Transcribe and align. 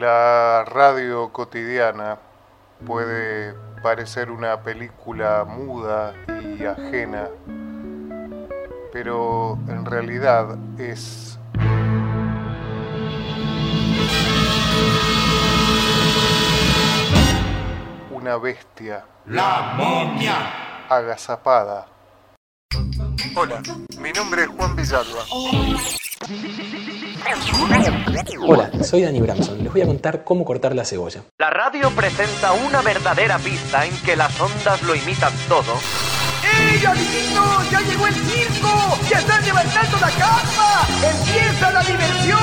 La 0.00 0.64
radio 0.64 1.30
cotidiana 1.30 2.18
puede 2.86 3.52
parecer 3.82 4.30
una 4.30 4.62
película 4.62 5.44
muda 5.44 6.14
y 6.58 6.64
ajena, 6.64 7.28
pero 8.94 9.58
en 9.68 9.84
realidad 9.84 10.56
es 10.78 11.38
una 18.10 18.38
bestia 18.38 19.04
La 19.26 19.74
momia. 19.76 20.86
agazapada. 20.88 21.86
Hola, 23.36 23.60
mi 23.98 24.12
nombre 24.12 24.44
es 24.44 24.48
Juan 24.48 24.74
Villalba. 24.76 25.24
Hola, 28.46 28.70
soy 28.84 29.02
Dani 29.02 29.20
Bramson. 29.22 29.64
Les 29.64 29.72
voy 29.72 29.80
a 29.80 29.86
contar 29.86 30.22
cómo 30.22 30.44
cortar 30.44 30.74
la 30.74 30.84
cebolla. 30.84 31.22
La 31.38 31.48
radio 31.48 31.90
presenta 31.92 32.52
una 32.52 32.82
verdadera 32.82 33.38
pista 33.38 33.86
en 33.86 33.96
que 34.02 34.16
las 34.16 34.38
ondas 34.38 34.82
lo 34.82 34.94
imitan 34.94 35.32
todo. 35.48 35.78
¡Ey, 36.44 36.84
amiguito! 36.84 37.42
¡Ya 37.70 37.80
llegó 37.80 38.06
el 38.06 38.14
circo! 38.14 38.98
¡Ya 39.08 39.18
están 39.18 39.42
levantando 39.46 39.96
la 39.98 40.10
cama! 40.10 40.86
¡Empieza 41.02 41.70
la 41.70 41.82
diversión! 41.84 42.38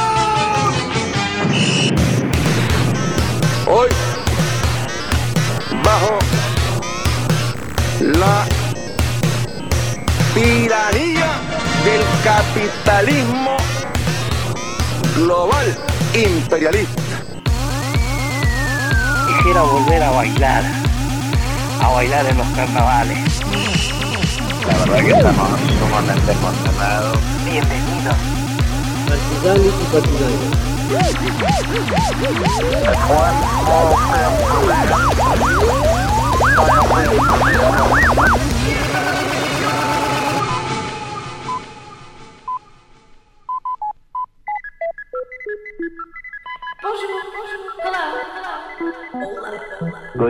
Hoy, 3.68 3.90
bajo 5.84 6.18
la 8.00 8.46
tiranía 10.34 11.57
del 11.88 12.02
capitalismo 12.22 13.56
global 15.16 15.78
imperialista. 16.14 17.02
Quisiera 19.28 19.62
volver 19.62 20.04
a 20.04 20.12
bailar, 20.12 20.64
a 21.82 21.88
bailar 21.88 22.26
en 22.26 22.38
los 22.38 22.48
carnavales. 22.48 23.40
La 24.68 24.78
verdad 24.80 24.98
que 24.98 25.12
estamos 25.12 25.50
sumamente 25.80 26.32
emocionados. 26.34 27.18
Bienvenidos. 27.46 28.18
Good 37.40 37.57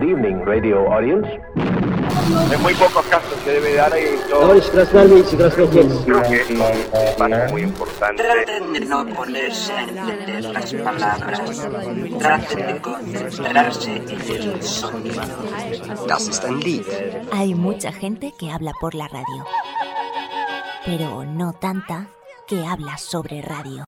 evening, 0.07 0.45
radio 0.45 0.91
audience. 0.91 1.27
En 2.51 2.61
muy 2.61 2.73
pocos 2.75 3.05
casos 3.07 3.37
se 3.43 3.51
debe 3.51 3.75
dar 3.75 3.95
esto. 3.95 4.39
Creo 4.39 5.69
que 5.69 6.41
es 6.41 7.51
muy 7.51 7.61
importante. 7.61 8.23
Traten 8.23 8.73
de 8.73 8.79
no 8.81 9.05
ponerse 9.07 9.73
entender 9.73 10.43
las 10.43 10.73
palabras. 10.73 11.67
Traten 12.19 12.67
de 12.67 12.81
concentrarse 12.81 13.95
en 13.95 14.09
el 14.09 14.63
sonido. 14.63 15.21
Das 16.07 16.27
ist 16.27 16.43
ein 16.45 16.59
Lied. 16.59 16.85
Hay 17.31 17.53
mucha 17.53 17.91
gente 17.91 18.33
que 18.37 18.51
habla 18.51 18.71
por 18.79 18.95
la 18.95 19.07
radio, 19.07 19.45
pero 20.85 21.25
no 21.25 21.53
tanta 21.53 22.07
que 22.47 22.65
habla 22.65 22.97
sobre 22.97 23.41
radio. 23.41 23.83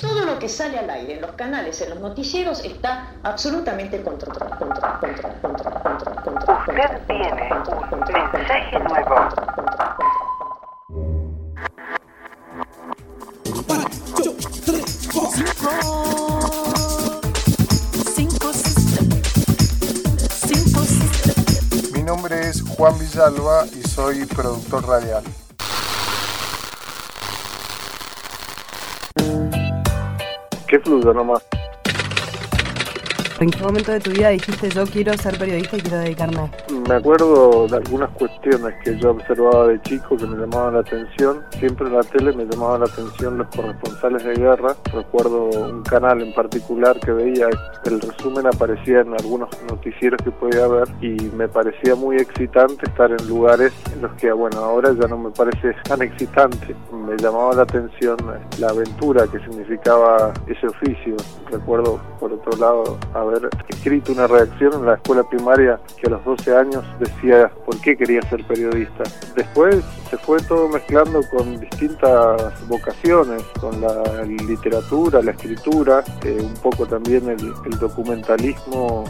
Todo 0.00 0.24
lo 0.24 0.38
que 0.38 0.48
sale 0.48 0.78
al 0.78 0.88
aire 0.88 1.14
en 1.14 1.22
los 1.22 1.32
canales, 1.32 1.80
en 1.80 1.90
los 1.90 1.98
noticieros, 1.98 2.64
está 2.64 3.14
absolutamente 3.24 4.00
controlado. 4.02 4.56
Contra, 4.56 5.00
contra, 5.00 5.40
contra, 5.40 5.70
contra, 5.82 6.22
contra, 6.22 6.58
Usted 6.60 7.06
tiene 7.08 7.50
un 7.90 8.32
mensaje 8.32 8.78
nuevo. 8.78 9.14
Mi 21.92 22.02
nombre 22.02 22.48
es 22.48 22.62
Juan 22.62 22.96
Villalba 23.00 23.66
y 23.66 23.82
soy 23.88 24.26
productor 24.26 24.86
radial. 24.86 25.24
Que 30.66 30.80
fluya 30.80 31.12
nomás. 31.12 31.55
¿En 33.38 33.50
qué 33.50 33.62
momento 33.62 33.92
de 33.92 34.00
tu 34.00 34.10
vida 34.12 34.30
dijiste 34.30 34.70
yo 34.70 34.86
quiero 34.86 35.12
ser 35.18 35.38
periodista 35.38 35.76
y 35.76 35.82
quiero 35.82 35.98
dedicarme 35.98 36.38
a? 36.38 36.50
Me 36.88 36.94
acuerdo 36.94 37.66
de 37.66 37.76
algunas 37.76 38.08
cuestiones 38.10 38.74
que 38.82 38.98
yo 38.98 39.10
observaba 39.10 39.66
de 39.66 39.82
chico 39.82 40.16
que 40.16 40.26
me 40.26 40.38
llamaban 40.38 40.72
la 40.72 40.80
atención. 40.80 41.44
Siempre 41.58 41.86
en 41.86 41.94
la 41.96 42.02
tele 42.02 42.32
me 42.32 42.46
llamaban 42.46 42.80
la 42.80 42.86
atención 42.86 43.36
los 43.36 43.48
corresponsales 43.48 44.24
de 44.24 44.36
guerra. 44.36 44.74
Recuerdo 44.90 45.50
un 45.50 45.82
canal 45.82 46.22
en 46.22 46.32
particular 46.32 46.98
que 47.00 47.12
veía 47.12 47.48
el 47.84 48.00
resumen 48.00 48.46
aparecía 48.46 49.00
en 49.00 49.12
algunos 49.12 49.50
noticieros 49.70 50.20
que 50.22 50.30
podía 50.30 50.66
ver 50.66 50.88
y 51.00 51.14
me 51.36 51.46
parecía 51.46 51.94
muy 51.94 52.16
excitante 52.16 52.86
estar 52.86 53.10
en 53.10 53.28
lugares 53.28 53.72
en 53.92 54.02
los 54.02 54.12
que, 54.14 54.32
bueno, 54.32 54.58
ahora 54.58 54.92
ya 54.92 55.06
no 55.08 55.18
me 55.18 55.30
parece 55.30 55.74
tan 55.84 56.02
excitante. 56.02 56.74
Me 56.90 57.16
llamaba 57.16 57.54
la 57.54 57.62
atención 57.62 58.16
la 58.58 58.68
aventura 58.68 59.26
que 59.26 59.38
significaba 59.40 60.32
ese 60.46 60.66
oficio. 60.66 61.16
Recuerdo, 61.50 62.00
por 62.18 62.32
otro 62.32 62.56
lado, 62.58 62.98
haber 63.28 63.48
escrito 63.68 64.12
una 64.12 64.26
redacción 64.26 64.72
en 64.74 64.86
la 64.86 64.94
escuela 64.94 65.28
primaria 65.28 65.80
que 66.00 66.06
a 66.06 66.10
los 66.10 66.24
12 66.24 66.56
años 66.56 66.84
decía 66.98 67.50
por 67.64 67.80
qué 67.80 67.96
quería 67.96 68.22
ser 68.22 68.44
periodista. 68.46 69.04
Después 69.34 69.84
se 70.10 70.16
fue 70.18 70.40
todo 70.42 70.68
mezclando 70.68 71.20
con 71.30 71.58
distintas 71.58 72.68
vocaciones, 72.68 73.42
con 73.60 73.80
la 73.80 74.22
literatura, 74.24 75.22
la 75.22 75.32
escritura, 75.32 76.04
eh, 76.24 76.38
un 76.40 76.54
poco 76.54 76.86
también 76.86 77.28
el, 77.28 77.76
documentalismo 77.78 79.04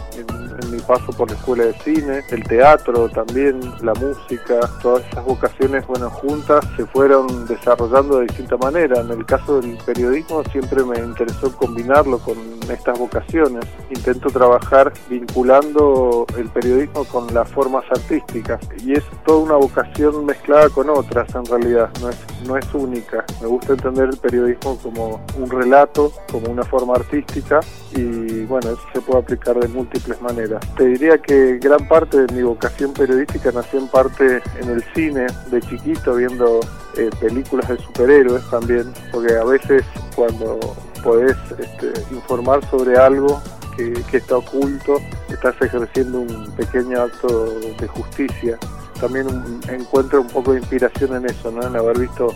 paso 0.87 1.13
por 1.13 1.31
la 1.31 1.37
escuela 1.37 1.65
de 1.65 1.73
cine, 1.81 2.23
el 2.31 2.43
teatro 2.45 3.09
también, 3.09 3.61
la 3.83 3.95
música, 3.95 4.61
todas 4.83 5.05
esas 5.11 5.25
vocaciones, 5.25 5.87
bueno, 5.87 6.11
juntas 6.11 6.65
se 6.77 6.87
fueron 6.87 7.47
desarrollando 7.47 8.19
de 8.19 8.27
distinta 8.27 8.57
manera. 8.57 9.01
En 9.01 9.11
el 9.11 9.25
caso 9.27 9.61
del 9.61 9.77
periodismo 9.85 10.43
siempre 10.45 10.85
me 10.85 10.99
interesó 10.99 11.55
combinarlo 11.57 12.19
con 12.19 12.37
estas 12.71 12.99
vocaciones. 12.99 13.65
Intento 13.91 14.31
trabajar 14.31 14.93
vinculando 15.09 16.27
el 16.37 16.49
periodismo 16.49 17.05
con 17.05 17.33
las 17.33 17.51
formas 17.51 17.85
artísticas 17.91 18.61
y 18.85 18.93
es 18.93 19.05
toda 19.25 19.39
una 19.39 19.57
vocación 19.57 20.25
mezclada 20.25 20.69
con 20.71 20.91
otras 20.91 21.35
en 21.35 21.45
realidad, 21.45 21.91
no 22.01 22.09
es, 22.09 22.17
no 22.47 22.57
es 22.57 22.75
única. 22.75 23.25
Me 23.41 23.47
gusta 23.47 23.73
entender 23.73 24.09
el 24.11 24.19
periodismo 24.19 24.79
como 24.83 25.21
un 25.37 25.51
relato, 25.51 26.13
como 26.31 26.51
una 26.51 26.63
forma 26.63 26.95
artística 26.95 27.61
y 27.95 28.45
bueno, 28.45 28.71
eso 28.71 28.83
se 28.93 29.01
puede 29.01 29.21
aplicar 29.21 29.59
de 29.59 29.69
múltiples 29.69 30.21
maneras. 30.21 30.63
Te 30.77 30.85
diría 30.85 31.17
que 31.17 31.59
gran 31.59 31.89
parte 31.89 32.27
de 32.27 32.35
mi 32.35 32.43
vocación 32.43 32.93
periodística 32.93 33.51
nació 33.51 33.79
en 33.79 33.89
parte 33.89 34.43
en 34.61 34.69
el 34.69 34.85
cine, 34.95 35.27
de 35.51 35.63
chiquito 35.63 36.17
viendo 36.17 36.61
eh, 36.99 37.09
películas 37.19 37.67
de 37.69 37.79
superhéroes 37.79 38.45
también, 38.51 38.93
porque 39.11 39.35
a 39.35 39.45
veces 39.45 39.85
cuando 40.15 40.61
podés 41.03 41.37
este, 41.59 41.93
informar 42.15 42.63
sobre 42.69 42.99
algo 42.99 43.41
que, 43.75 44.05
está 44.13 44.37
oculto, 44.37 44.99
estás 45.31 45.55
ejerciendo 45.63 46.21
un 46.21 46.51
pequeño 46.57 47.01
acto 47.01 47.59
de 47.81 47.87
justicia. 47.89 48.59
También 49.01 49.27
encuentro 49.69 50.21
un 50.21 50.29
poco 50.29 50.53
de 50.53 50.59
inspiración 50.59 51.17
en 51.17 51.27
eso, 51.27 51.49
en 51.49 51.75
haber 51.75 52.01
visto 52.01 52.35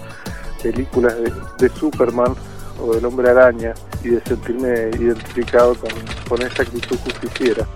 películas 0.63 1.15
de, 1.17 1.33
de 1.59 1.75
Superman 1.75 2.35
o 2.81 2.95
del 2.95 3.05
hombre 3.05 3.29
araña 3.29 3.75
y 4.03 4.09
de 4.09 4.21
sentirme 4.23 4.91
identificado 4.99 5.75
con, 5.75 5.91
con 6.27 6.47
esa 6.47 6.63
actitud 6.63 6.97
justiciera. 7.05 7.67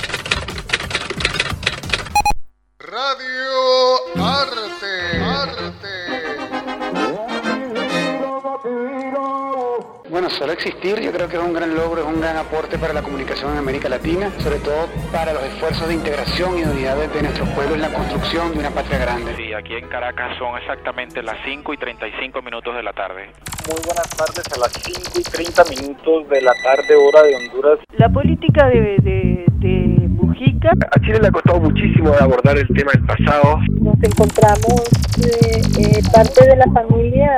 Solo 10.45 10.53
existir 10.53 11.01
yo 11.01 11.11
creo 11.11 11.27
que 11.27 11.39
es 11.39 11.43
un 11.43 11.55
gran 11.55 11.75
logro, 11.75 12.03
es 12.03 12.07
un 12.07 12.21
gran 12.21 12.37
aporte 12.37 12.77
para 12.77 12.93
la 12.93 13.01
comunicación 13.01 13.53
en 13.53 13.59
América 13.61 13.89
Latina, 13.89 14.29
sobre 14.41 14.59
todo 14.59 14.89
para 15.11 15.33
los 15.33 15.43
esfuerzos 15.43 15.89
de 15.89 15.95
integración 15.95 16.59
y 16.59 16.65
de 16.65 16.71
unidad 16.71 16.99
de 16.99 17.23
nuestros 17.23 17.49
pueblos 17.57 17.77
en 17.77 17.81
la 17.81 17.89
construcción 17.89 18.53
de 18.53 18.59
una 18.59 18.69
patria 18.69 18.99
grande. 18.99 19.35
Sí, 19.39 19.55
aquí 19.55 19.73
en 19.73 19.89
Caracas 19.89 20.37
son 20.39 20.59
exactamente 20.59 21.23
las 21.23 21.39
5 21.47 21.73
y 21.73 21.79
35 21.79 22.43
minutos 22.43 22.77
de 22.77 22.83
la 22.83 22.93
tarde. 22.93 23.31
Muy 23.73 23.81
buenas 23.87 24.11
tardes 24.11 24.45
a 24.53 24.59
las 24.61 24.71
5 24.85 25.13
y 25.17 25.23
30 25.23 25.65
minutos 25.81 26.29
de 26.29 26.43
la 26.43 26.53
tarde 26.63 26.95
hora 26.95 27.23
de 27.23 27.37
Honduras. 27.37 27.79
La 27.97 28.11
política 28.11 28.69
de, 28.69 28.99
de, 29.01 29.47
de 29.49 30.09
Mujica. 30.11 30.73
A 30.93 31.01
Chile 31.01 31.21
le 31.23 31.29
ha 31.29 31.33
costado 31.33 31.59
muchísimo 31.61 32.13
abordar 32.21 32.59
el 32.59 32.69
tema 32.69 32.93
del 32.93 33.07
pasado. 33.07 33.61
Nos 33.81 33.97
encontramos 34.03 34.77
eh, 35.25 35.63
eh, 35.81 36.03
parte 36.13 36.45
de 36.45 36.57
la 36.57 36.71
familia 36.75 37.33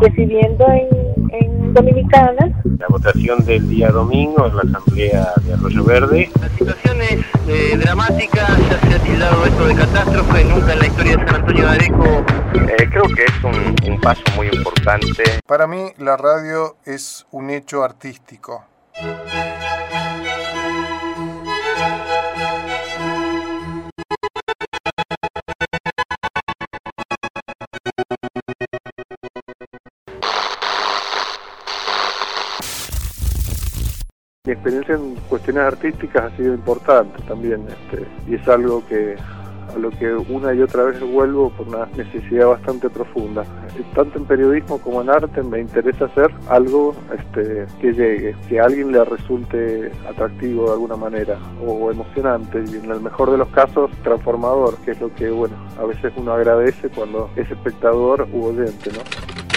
residiendo 0.00 0.64
en, 0.70 0.88
en 1.42 1.57
Dominicana. 1.78 2.50
La 2.76 2.86
votación 2.88 3.44
del 3.44 3.68
día 3.68 3.90
domingo 3.90 4.46
en 4.46 4.56
la 4.56 4.62
Asamblea 4.62 5.32
de 5.44 5.52
Arroyo 5.52 5.84
Verde. 5.84 6.28
La 6.40 6.48
situación 6.48 7.00
es 7.02 7.20
eh, 7.46 7.76
dramática, 7.76 8.48
ya 8.68 8.80
se 8.88 8.94
ha 8.96 8.98
tildado 8.98 9.44
esto 9.44 9.64
de 9.64 9.74
catástrofe, 9.76 10.44
nunca 10.44 10.72
en 10.72 10.78
la 10.80 10.86
historia 10.88 11.16
de 11.16 11.24
San 11.24 11.34
Antonio 11.36 11.64
de 11.64 11.70
Areco. 11.70 12.24
Eh, 12.54 12.88
creo 12.90 13.04
que 13.04 13.24
es 13.24 13.44
un, 13.44 13.92
un 13.92 14.00
paso 14.00 14.22
muy 14.34 14.48
importante. 14.48 15.22
Para 15.46 15.68
mí 15.68 15.92
la 15.98 16.16
radio 16.16 16.76
es 16.84 17.24
un 17.30 17.50
hecho 17.50 17.84
artístico. 17.84 18.64
Mi 34.48 34.54
experiencia 34.54 34.94
en 34.94 35.14
cuestiones 35.28 35.62
artísticas 35.62 36.32
ha 36.32 36.36
sido 36.38 36.54
importante 36.54 37.20
también, 37.24 37.66
este, 37.68 38.06
y 38.26 38.36
es 38.36 38.48
algo 38.48 38.82
que 38.88 39.14
a 39.74 39.78
lo 39.78 39.90
que 39.90 40.10
una 40.10 40.54
y 40.54 40.62
otra 40.62 40.84
vez 40.84 40.98
vuelvo 41.02 41.50
por 41.50 41.68
una 41.68 41.84
necesidad 41.94 42.46
bastante 42.46 42.88
profunda. 42.88 43.44
Tanto 43.94 44.16
en 44.16 44.24
periodismo 44.24 44.78
como 44.78 45.02
en 45.02 45.10
arte 45.10 45.42
me 45.42 45.60
interesa 45.60 46.06
hacer 46.06 46.30
algo 46.48 46.94
este, 47.14 47.66
que 47.78 47.92
llegue, 47.92 48.34
que 48.48 48.58
a 48.58 48.64
alguien 48.64 48.90
le 48.90 49.04
resulte 49.04 49.92
atractivo 50.08 50.68
de 50.68 50.72
alguna 50.72 50.96
manera 50.96 51.38
o 51.62 51.90
emocionante 51.90 52.64
y 52.72 52.76
en 52.76 52.90
el 52.90 53.02
mejor 53.02 53.30
de 53.30 53.36
los 53.36 53.48
casos 53.48 53.90
transformador, 54.02 54.78
que 54.78 54.92
es 54.92 55.00
lo 55.02 55.14
que 55.14 55.28
bueno 55.28 55.56
a 55.78 55.84
veces 55.84 56.10
uno 56.16 56.32
agradece 56.32 56.88
cuando 56.88 57.28
es 57.36 57.50
espectador 57.50 58.26
u 58.32 58.46
oyente, 58.46 58.92
¿no? 58.92 59.47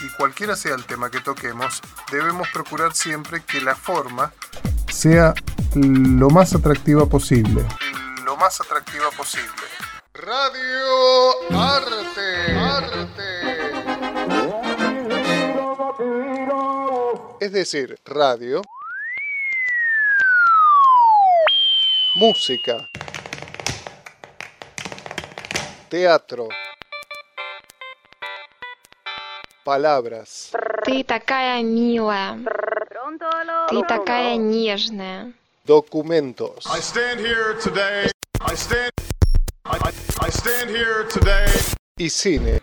Y 0.00 0.08
cualquiera 0.16 0.54
sea 0.54 0.74
el 0.74 0.84
tema 0.84 1.10
que 1.10 1.20
toquemos, 1.20 1.80
debemos 2.12 2.48
procurar 2.52 2.94
siempre 2.94 3.42
que 3.42 3.60
la 3.60 3.74
forma 3.74 4.32
sea 4.92 5.34
lo 5.74 6.30
más 6.30 6.54
atractiva 6.54 7.06
posible. 7.06 7.64
Lo 8.24 8.36
más 8.36 8.60
atractiva 8.60 9.10
posible. 9.16 9.48
Radio 10.14 11.50
Arte. 11.50 12.58
Arte. 12.58 13.48
Es 17.40 17.52
decir, 17.52 17.98
radio. 18.04 18.62
Música. 22.16 22.88
Teatro 25.88 26.48
Palabras. 29.67 30.51
Ты 30.85 31.03
такая 31.03 31.63
милая. 31.63 32.39
Ты 33.69 33.81
такая 33.83 34.35
нежная. 34.35 35.31
Documentos. 35.65 36.65
I 36.67 36.81
stand 36.81 37.19
here 37.19 37.57
today. 37.63 38.11
I 38.41 38.55
stand. 38.55 38.91
I, 39.65 39.77
I, 39.77 39.91
I 40.25 40.29
stand 40.29 40.69
here 40.69 41.07
today. 41.09 41.47
Y 41.97 42.09
cine. 42.09 42.59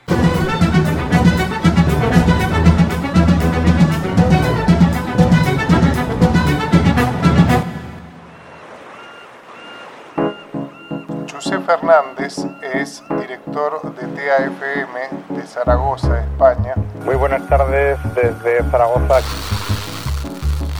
Fernández 11.65 12.37
es 12.61 13.03
director 13.09 13.81
de 13.95 14.07
TAFM 14.07 15.35
de 15.35 15.47
Zaragoza, 15.47 16.23
España. 16.23 16.75
Muy 17.03 17.15
buenas 17.15 17.47
tardes 17.49 17.97
desde 18.13 18.63
Zaragoza. 18.69 19.21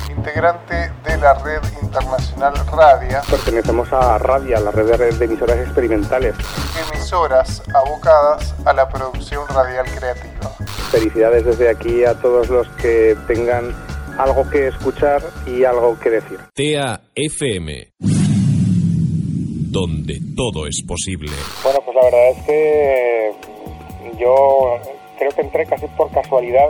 Integrante 0.10 0.92
de 1.04 1.18
la 1.18 1.34
red 1.36 1.62
internacional 1.82 2.54
Radia. 2.72 3.22
Pertenecemos 3.30 3.92
a 3.94 4.18
Radia, 4.20 4.60
la 4.60 4.72
red 4.72 4.98
de, 4.98 5.12
de 5.12 5.26
emisoras 5.26 5.58
experimentales. 5.58 6.36
Emisoras 6.92 7.64
abocadas 7.74 8.54
a 8.66 8.74
la 8.74 8.88
producción 8.88 9.48
radial 9.50 9.86
creativa. 9.86 10.50
Felicidades 10.92 11.46
desde 11.46 11.70
aquí 11.70 12.06
a 12.06 12.14
todos 12.14 12.50
los 12.50 12.68
que 12.82 13.18
tengan 13.28 13.76
algo 14.18 14.50
que 14.50 14.68
escuchar 14.68 15.22
y 15.46 15.64
algo 15.64 15.98
que 16.00 16.10
decir. 16.10 16.40
TEA 16.54 17.02
FM, 17.16 17.94
donde 19.76 20.22
todo 20.38 20.68
es 20.68 20.82
posible. 20.88 21.32
Bueno, 21.62 21.82
pues 21.84 21.96
la 21.98 22.04
verdad 22.04 22.30
es 22.30 22.44
que 22.46 23.32
yo 24.18 24.78
creo 25.18 25.32
que 25.32 25.42
entré 25.42 25.66
casi 25.66 25.86
por 25.88 26.10
casualidad 26.12 26.70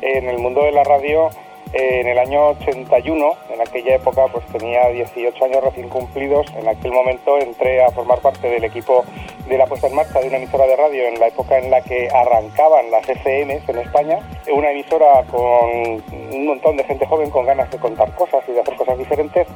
en 0.00 0.26
el 0.30 0.38
mundo 0.38 0.64
de 0.64 0.72
la 0.72 0.82
radio 0.82 1.28
eh, 1.74 2.00
en 2.00 2.08
el 2.08 2.18
año 2.18 2.48
81, 2.60 3.32
en 3.52 3.60
aquella 3.60 3.96
época 3.96 4.24
pues 4.32 4.46
tenía 4.46 4.88
18 4.88 5.44
años 5.44 5.62
recién 5.62 5.90
cumplidos, 5.90 6.46
en 6.56 6.66
aquel 6.66 6.90
momento 6.90 7.36
entré 7.36 7.84
a 7.84 7.90
formar 7.90 8.20
parte 8.20 8.48
del 8.48 8.64
equipo 8.64 9.04
de 9.46 9.58
la 9.58 9.66
puesta 9.66 9.88
en 9.88 9.96
marcha 9.96 10.18
de 10.18 10.28
una 10.28 10.38
emisora 10.38 10.66
de 10.66 10.76
radio 10.76 11.06
en 11.06 11.20
la 11.20 11.28
época 11.28 11.58
en 11.58 11.70
la 11.70 11.82
que 11.82 12.08
arrancaban 12.08 12.90
las 12.90 13.04
FMs 13.04 13.68
en 13.68 13.78
España, 13.78 14.20
una 14.50 14.70
emisora 14.70 15.22
con 15.30 16.02
un 16.32 16.46
montón 16.46 16.78
de 16.78 16.84
gente 16.84 17.04
joven 17.04 17.28
con 17.28 17.44
ganas 17.44 17.70
de 17.70 17.76
contar 17.76 18.14
cosas 18.14 18.42
y 18.48 18.52
de 18.52 18.60
hacer 18.60 18.74
cosas 18.76 18.96
diferentes, 18.96 19.46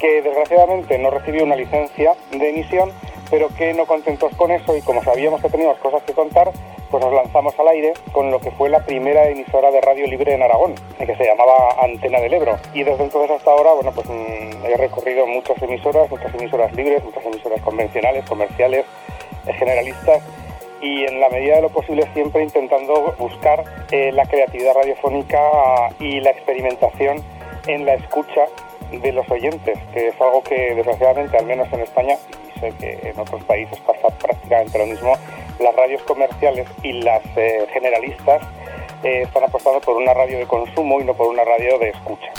que 0.00 0.22
desgraciadamente 0.22 0.98
no 0.98 1.10
recibió 1.10 1.44
una 1.44 1.56
licencia 1.56 2.14
de 2.30 2.50
emisión, 2.50 2.90
pero 3.30 3.48
que 3.56 3.72
no 3.74 3.86
contentos 3.86 4.34
con 4.36 4.50
eso 4.50 4.76
y 4.76 4.82
como 4.82 5.04
sabíamos 5.04 5.40
que 5.40 5.48
teníamos 5.48 5.78
cosas 5.78 6.02
que 6.02 6.12
contar, 6.12 6.50
pues 6.90 7.04
nos 7.04 7.12
lanzamos 7.12 7.56
al 7.58 7.68
aire 7.68 7.92
con 8.12 8.30
lo 8.30 8.40
que 8.40 8.50
fue 8.50 8.68
la 8.68 8.84
primera 8.84 9.28
emisora 9.28 9.70
de 9.70 9.80
radio 9.80 10.06
libre 10.06 10.34
en 10.34 10.42
Aragón, 10.42 10.74
que 10.98 11.14
se 11.14 11.24
llamaba 11.24 11.76
Antena 11.80 12.18
del 12.18 12.34
Ebro. 12.34 12.56
Y 12.74 12.82
desde 12.82 13.04
entonces 13.04 13.30
hasta 13.30 13.52
ahora, 13.52 13.72
bueno, 13.74 13.92
pues 13.92 14.08
mmm, 14.08 14.66
he 14.66 14.76
recorrido 14.76 15.26
muchas 15.26 15.62
emisoras, 15.62 16.10
muchas 16.10 16.34
emisoras 16.34 16.74
libres, 16.74 17.04
muchas 17.04 17.24
emisoras 17.24 17.60
convencionales, 17.62 18.24
comerciales, 18.28 18.84
eh, 19.46 19.52
generalistas 19.52 20.22
y 20.82 21.04
en 21.04 21.20
la 21.20 21.28
medida 21.28 21.56
de 21.56 21.62
lo 21.62 21.68
posible 21.68 22.08
siempre 22.14 22.42
intentando 22.42 23.14
buscar 23.18 23.64
eh, 23.90 24.10
la 24.12 24.24
creatividad 24.24 24.74
radiofónica 24.74 25.40
y 26.00 26.20
la 26.20 26.30
experimentación 26.30 27.22
en 27.66 27.84
la 27.84 27.94
escucha 27.94 28.46
de 28.90 29.12
los 29.12 29.28
oyentes, 29.30 29.78
que 29.92 30.08
es 30.08 30.20
algo 30.20 30.42
que 30.42 30.74
desgraciadamente, 30.74 31.36
al 31.36 31.46
menos 31.46 31.72
en 31.72 31.80
España, 31.80 32.16
y 32.48 32.60
sé 32.60 32.72
que 32.78 33.08
en 33.08 33.18
otros 33.18 33.42
países 33.44 33.78
pasa 33.80 34.08
prácticamente 34.18 34.78
lo 34.78 34.86
mismo, 34.86 35.14
las 35.60 35.74
radios 35.76 36.02
comerciales 36.02 36.66
y 36.82 36.92
las 37.02 37.22
eh, 37.36 37.66
generalistas 37.72 38.42
eh, 39.02 39.22
están 39.22 39.44
apostando 39.44 39.80
por 39.80 39.96
una 39.96 40.12
radio 40.12 40.38
de 40.38 40.46
consumo 40.46 41.00
y 41.00 41.04
no 41.04 41.14
por 41.14 41.28
una 41.28 41.44
radio 41.44 41.78
de 41.78 41.90
escucha. 41.90 42.32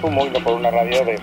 Consumo 0.00 0.26
y 0.26 0.30
no 0.30 0.40
por 0.40 0.54
una 0.54 0.70
radio 0.70 1.04
de 1.04 1.18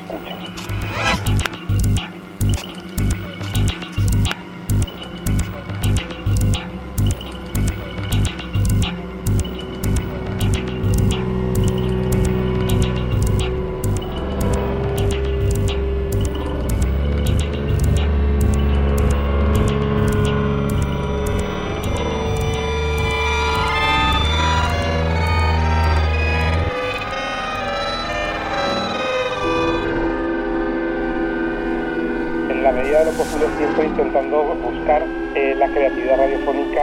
de 33.04 33.12
lo 33.12 33.58
siempre 33.58 33.88
intentando 33.88 34.44
buscar 34.64 35.04
eh, 35.36 35.54
la 35.58 35.68
creatividad 35.68 36.18
radiofónica 36.18 36.82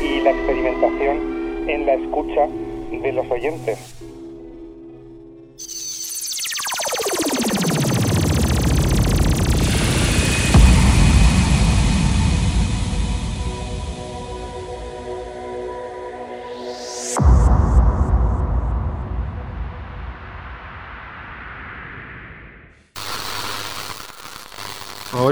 y 0.00 0.20
la 0.20 0.30
experimentación 0.30 1.68
en 1.68 1.84
la 1.84 1.92
escucha 1.92 2.46
de 2.90 3.12
los 3.12 3.30
oyentes. 3.30 3.91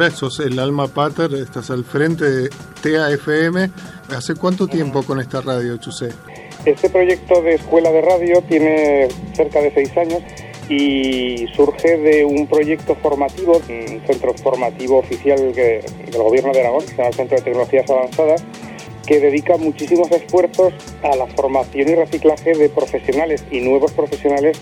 Ahora 0.00 0.16
sos 0.16 0.40
el 0.40 0.59
alma 0.59 0.88
pater, 0.88 1.35
estás 1.35 1.69
al 1.71 1.85
frente 1.85 2.25
de 2.25 2.49
TAFM. 2.83 3.69
¿Hace 4.16 4.35
cuánto 4.35 4.66
tiempo 4.66 5.02
con 5.02 5.21
esta 5.21 5.42
radio, 5.42 5.76
Chusé? 5.76 6.09
Este 6.64 6.88
proyecto 6.88 7.42
de 7.42 7.57
escuela 7.57 7.90
de 7.92 8.00
radio 8.00 8.40
tiene 8.49 9.09
cerca 9.35 9.61
de 9.61 9.71
seis 9.75 9.95
años 9.99 10.23
y 10.71 11.47
surge 11.54 11.99
de 11.99 12.25
un 12.25 12.47
proyecto 12.47 12.95
formativo, 12.95 13.61
un 13.69 14.00
centro 14.07 14.33
formativo 14.42 15.00
oficial 15.00 15.52
que- 15.54 15.85
del 16.11 16.23
gobierno 16.23 16.50
de 16.54 16.61
Aragón, 16.61 16.80
que 16.80 16.87
se 16.92 16.97
llama 16.97 17.09
el 17.09 17.14
Centro 17.16 17.37
de 17.37 17.42
Tecnologías 17.42 17.90
Avanzadas, 17.90 18.42
que 19.07 19.21
dedica 19.21 19.59
muchísimos 19.59 20.11
esfuerzos 20.12 20.73
a 21.02 21.14
la 21.14 21.26
formación 21.26 21.90
y 21.90 21.95
reciclaje 21.95 22.54
de 22.54 22.71
profesionales 22.71 23.45
y 23.50 23.61
nuevos 23.61 23.92
profesionales 23.92 24.59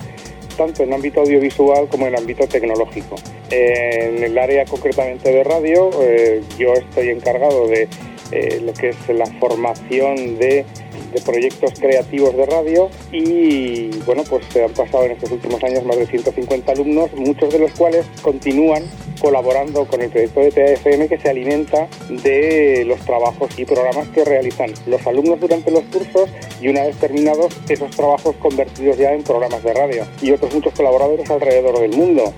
tanto 0.59 0.83
en 0.83 0.93
ámbito 0.93 1.21
audiovisual 1.21 1.89
como 1.89 2.07
en 2.07 2.19
ámbito 2.19 2.47
tecnológico. 2.47 3.15
En 3.51 4.23
el 4.23 4.37
área 4.37 4.67
concretamente 4.67 5.33
de 5.33 5.45
radio, 5.45 5.89
eh, 6.03 6.43
yo 6.59 6.75
estoy 6.75 7.09
encargado 7.09 7.69
de 7.69 7.89
eh, 8.33 8.61
lo 8.63 8.75
que 8.75 8.91
es 8.91 9.09
la 9.09 9.27
formación 9.39 10.39
de, 10.39 10.67
de 11.13 11.21
proyectos 11.21 11.73
creativos 11.79 12.37
de 12.37 12.47
radio 12.47 12.91
y 13.13 13.89
bueno, 14.05 14.25
pues 14.29 14.45
se 14.53 14.65
han 14.65 14.73
pasado 14.73 15.05
en 15.05 15.13
estos 15.13 15.31
últimos 15.31 15.63
años 15.63 15.85
más 15.85 15.97
de 15.97 16.07
150 16.07 16.73
alumnos, 16.73 17.13
muchos 17.15 17.53
de 17.53 17.59
los 17.59 17.73
cuales 17.73 18.07
continúan 18.23 18.85
colaborando 19.21 19.85
con 19.87 20.01
el 20.01 20.11
proyecto 20.11 20.41
de 20.41 20.51
TAFM 20.53 21.09
que 21.09 21.19
se 21.19 21.29
alimenta 21.29 21.89
de 22.09 22.85
los 22.87 23.01
trabajos 23.01 23.51
y 23.59 23.65
programas 23.65 24.09
que 24.09 24.25
realizan 24.25 24.73
los 24.87 25.07
alumnos 25.07 25.41
durante 25.41 25.71
los 25.71 25.83
cursos 25.85 26.31
y 26.61 26.69
una 26.69 26.85
vez 26.85 26.97
terminados 26.97 27.57
esos 27.69 27.91
trabajos 27.91 28.37
convertidos 28.37 28.97
ya 28.97 29.13
en 29.13 29.23
programas 29.23 29.63
de 29.63 29.75
radio 29.75 30.07
y 30.23 30.31
otros 30.31 30.55
muchos 30.55 30.73
colaboradores 30.75 31.29
alrededor 31.31 31.81
del 31.81 31.97
mundo. 31.97 32.33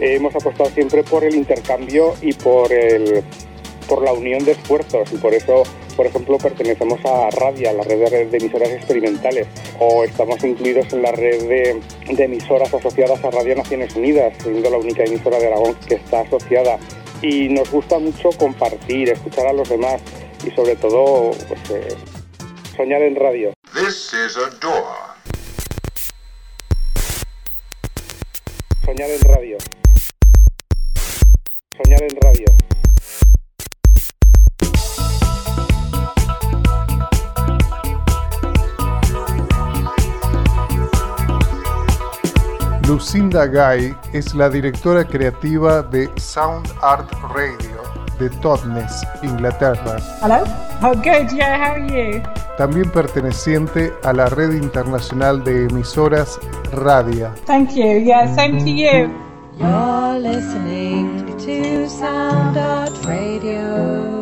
Eh, 0.00 0.16
hemos 0.16 0.34
apostado 0.34 0.70
siempre 0.70 1.02
por 1.02 1.24
el 1.24 1.34
intercambio 1.34 2.14
y 2.22 2.32
por 2.32 2.72
el 2.72 3.22
por 3.82 4.02
la 4.02 4.12
unión 4.12 4.44
de 4.44 4.52
esfuerzos 4.52 5.12
y 5.12 5.16
por 5.16 5.34
eso, 5.34 5.62
por 5.96 6.06
ejemplo, 6.06 6.38
pertenecemos 6.38 7.00
a 7.04 7.30
Radia, 7.30 7.72
la 7.72 7.82
red 7.82 8.08
de, 8.10 8.26
de 8.26 8.36
emisoras 8.38 8.70
experimentales, 8.70 9.46
o 9.78 10.04
estamos 10.04 10.42
incluidos 10.44 10.92
en 10.92 11.02
la 11.02 11.12
red 11.12 11.42
de, 11.48 11.80
de 12.14 12.24
emisoras 12.24 12.72
asociadas 12.72 13.22
a 13.24 13.30
Radio 13.30 13.56
Naciones 13.56 13.94
Unidas, 13.96 14.34
siendo 14.42 14.70
la 14.70 14.78
única 14.78 15.04
emisora 15.04 15.38
de 15.38 15.48
Aragón 15.48 15.74
que 15.86 15.96
está 15.96 16.20
asociada. 16.20 16.78
Y 17.22 17.48
nos 17.48 17.70
gusta 17.70 17.98
mucho 17.98 18.30
compartir, 18.30 19.10
escuchar 19.10 19.46
a 19.46 19.52
los 19.52 19.68
demás 19.68 20.02
y 20.44 20.50
sobre 20.50 20.74
todo 20.76 21.30
pues, 21.48 21.70
eh, 21.70 21.96
soñar 22.76 23.02
en 23.02 23.14
radio. 23.14 23.52
This 23.74 24.12
is 24.12 24.36
a 24.36 24.50
door. 24.60 25.12
Soñar 28.84 29.08
en 29.10 29.20
radio. 29.20 29.58
Soñar 31.76 32.02
en 32.02 32.16
radio. 32.20 32.46
Lucinda 42.92 43.46
Guy 43.46 43.96
es 44.12 44.34
la 44.34 44.50
directora 44.50 45.02
creativa 45.02 45.80
de 45.80 46.10
Sound 46.16 46.68
Art 46.82 47.10
Radio 47.34 47.82
de 48.18 48.28
Totnes, 48.28 49.02
Inglaterra. 49.22 49.96
Hello? 50.20 50.44
Oh, 50.82 50.94
good. 50.96 51.34
Yeah, 51.34 51.56
how 51.56 51.72
are 51.72 51.86
you? 51.88 52.22
También 52.58 52.90
perteneciente 52.90 53.94
a 54.04 54.12
la 54.12 54.26
red 54.26 54.52
internacional 54.52 55.42
de 55.42 55.68
emisoras 55.68 56.38
Radia. 56.70 57.34
Thank 57.46 57.70
you. 57.70 57.98
Yeah, 58.04 58.26
same 58.34 58.58
to 58.58 58.68
you. 58.68 59.10
You're 59.58 60.18
listening 60.18 61.34
to 61.38 61.88
Sound 61.88 62.58
Art 62.58 62.92
Radio. 63.06 64.21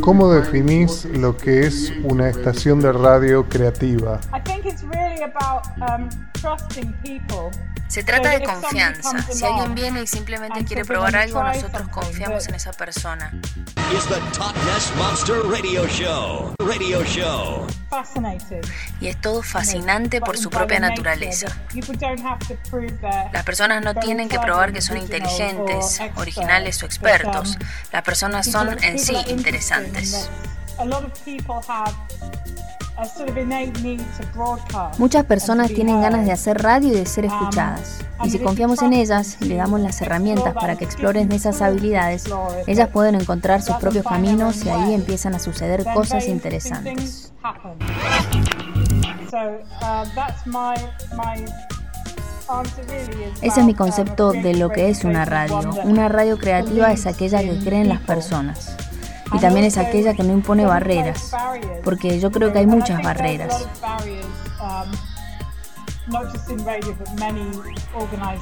¿Cómo 0.00 0.32
definís 0.32 1.04
lo 1.04 1.36
que 1.36 1.66
es 1.66 1.92
una 2.02 2.28
estación 2.28 2.80
de 2.80 2.92
radio 2.92 3.48
creativa? 3.48 4.20
I 4.32 4.40
think 4.42 4.66
it's 4.66 4.82
really 4.82 5.22
about 5.22 5.64
um, 5.80 6.08
trusting 6.32 6.92
people. 7.02 7.50
Se 7.88 8.02
trata 8.02 8.30
de 8.30 8.42
confianza. 8.42 9.22
Si 9.22 9.44
alguien 9.44 9.74
viene 9.74 10.02
y 10.02 10.06
simplemente 10.06 10.64
quiere 10.64 10.84
probar 10.84 11.14
algo, 11.16 11.42
nosotros 11.42 11.88
confiamos 11.88 12.48
en 12.48 12.56
esa 12.56 12.72
persona. 12.72 13.32
Is 13.94 14.06
the 14.08 14.20
Top 14.36 14.56
Nest 14.66 14.92
Monster 14.96 15.42
Radio 15.42 15.86
Show. 15.86 16.52
Radio 16.58 17.04
Show. 17.04 17.64
Fascinating. 17.88 18.60
Y 19.00 19.06
es 19.06 19.20
todo 19.20 19.40
fascinante 19.40 20.20
por 20.20 20.36
su 20.36 20.50
propia 20.50 20.80
naturaleza. 20.80 21.46
Las 23.32 23.44
personas 23.44 23.84
no 23.84 23.94
tienen 23.94 24.28
que 24.28 24.40
probar 24.40 24.72
que 24.72 24.80
son 24.80 24.96
inteligentes, 24.96 26.00
originales 26.16 26.82
o 26.82 26.86
expertos. 26.86 27.56
Las 27.92 28.02
personas 28.02 28.50
son 28.50 28.82
en 28.82 28.98
sí 28.98 29.16
interesantes. 29.28 30.28
Muchas 34.98 35.24
personas 35.24 35.68
tienen 35.68 36.00
ganas 36.00 36.24
de 36.26 36.32
hacer 36.32 36.62
radio 36.62 36.88
y 36.88 36.92
de 36.92 37.06
ser 37.06 37.24
escuchadas. 37.24 38.00
Y 38.22 38.30
si 38.30 38.38
confiamos 38.38 38.82
en 38.82 38.92
ellas 38.92 39.36
y 39.40 39.46
le 39.46 39.56
damos 39.56 39.80
las 39.80 40.00
herramientas 40.00 40.54
para 40.54 40.76
que 40.76 40.84
exploren 40.84 41.30
esas 41.32 41.60
habilidades, 41.60 42.24
ellas 42.66 42.88
pueden 42.90 43.16
encontrar 43.16 43.62
sus 43.62 43.76
propios 43.76 44.04
caminos 44.04 44.64
y 44.64 44.68
ahí 44.68 44.94
empiezan 44.94 45.34
a 45.34 45.38
suceder 45.38 45.84
cosas 45.92 46.28
interesantes. 46.28 47.32
is 47.44 48.34
Ese 53.42 53.60
es 53.60 53.66
mi 53.66 53.72
um, 53.72 53.78
concepto 53.78 54.32
de 54.32 54.54
lo 54.54 54.68
que 54.68 54.88
es 54.88 55.04
una 55.04 55.24
radio. 55.24 55.60
Una 55.84 56.08
radio 56.08 56.38
creativa 56.38 56.92
es 56.92 57.06
aquella 57.06 57.40
que 57.40 57.58
cree 57.58 57.80
en 57.80 57.88
las 57.88 58.00
personas. 58.00 58.76
Y 59.34 59.40
también 59.40 59.66
es 59.66 59.78
aquella 59.78 60.14
que 60.14 60.22
no 60.22 60.32
impone 60.32 60.64
barreras, 60.64 61.34
porque 61.82 62.20
yo 62.20 62.30
creo 62.30 62.52
que 62.52 62.60
hay 62.60 62.66
muchas 62.66 63.02
barreras. 63.02 63.66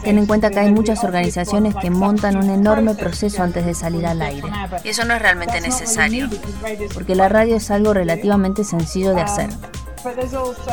Ten 0.03 0.19
en 0.19 0.27
cuenta 0.27 0.51
que 0.51 0.59
hay 0.59 0.73
muchas 0.73 1.05
organizaciones 1.05 1.75
que 1.77 1.91
montan 1.91 2.37
un 2.37 2.51
enorme 2.51 2.95
proceso 2.95 3.43
antes 3.43 3.65
de 3.65 3.75
salir 3.75 4.07
al 4.07 4.21
aire, 4.21 4.49
Y 4.83 4.89
eso 4.89 5.05
no 5.05 5.15
es 5.15 5.23
realmente 5.23 5.61
necesario. 5.61 6.29
porque 6.93 7.15
la 7.15 7.29
radio 7.29 7.57
es 7.57 7.71
algo 7.71 7.95
relativamente 7.95 8.65
sencillo 8.65 9.15
de 9.15 9.23
hacer. 9.23 9.51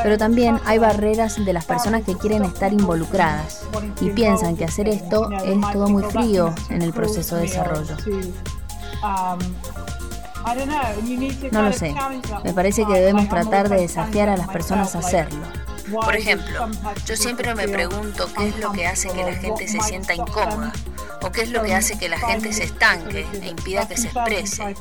Pero 0.01 0.17
también 0.17 0.59
hay 0.65 0.79
barreras 0.79 1.43
de 1.43 1.53
las 1.53 1.65
personas 1.65 2.03
que 2.03 2.15
quieren 2.15 2.43
estar 2.43 2.73
involucradas 2.73 3.63
y 4.01 4.09
piensan 4.09 4.57
que 4.57 4.65
hacer 4.65 4.89
esto 4.89 5.29
es 5.31 5.59
todo 5.71 5.87
muy 5.87 6.03
frío 6.03 6.53
en 6.69 6.81
el 6.81 6.91
proceso 6.91 7.35
de 7.35 7.43
desarrollo. 7.43 7.95
No 11.51 11.61
lo 11.63 11.73
sé. 11.73 11.93
Me 12.43 12.53
parece 12.53 12.85
que 12.85 12.93
debemos 12.93 13.27
tratar 13.29 13.69
de 13.69 13.81
desafiar 13.81 14.29
a 14.29 14.37
las 14.37 14.47
personas 14.49 14.95
a 14.95 14.99
hacerlo. 14.99 15.45
Por 15.91 16.15
ejemplo, 16.15 16.69
yo 17.05 17.15
siempre 17.15 17.55
me 17.55 17.67
pregunto 17.67 18.29
qué 18.37 18.49
es 18.49 18.59
lo 18.59 18.71
que 18.71 18.85
hace 18.85 19.09
que 19.09 19.23
la 19.23 19.33
gente 19.33 19.67
se 19.67 19.79
sienta 19.81 20.13
incómoda 20.13 20.71
o 21.21 21.31
qué 21.31 21.41
es 21.41 21.49
lo 21.49 21.63
que 21.63 21.73
hace 21.73 21.97
que 21.97 22.07
la 22.09 22.19
gente 22.19 22.53
se 22.53 22.63
estanque 22.65 23.25
e 23.41 23.47
impida 23.47 23.87
que 23.87 23.97
se 23.97 24.07
exprese 24.07 24.75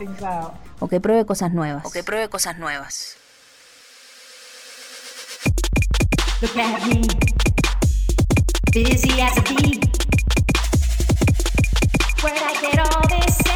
O 0.80 0.86
que 0.88 1.00
pruebe 1.00 1.24
cosas 1.24 1.52
nuevas. 1.52 1.84
o 1.86 1.90
que 1.90 2.02
pruebe 2.04 2.28
cosas 2.28 2.58
nuevas. 2.58 3.16
Look 6.42 6.56
at 6.56 6.86
me. 6.86 7.02
Busy 8.72 9.20
as 9.20 9.36
a 9.38 9.42
bee. 9.42 9.80
Where'd 12.22 12.38
I 12.42 12.54
get 12.60 12.78
all 12.78 13.08
this 13.08 13.47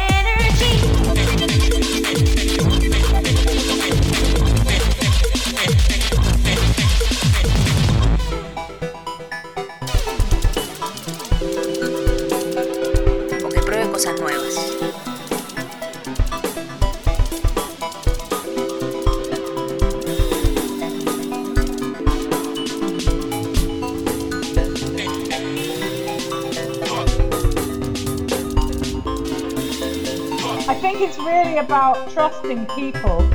about 31.73 32.07
trusting 32.13 32.67
people. 32.75 33.25